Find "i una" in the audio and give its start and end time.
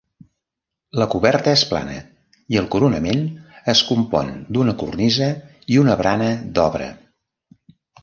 5.77-6.03